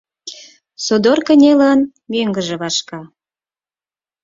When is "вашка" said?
2.61-3.01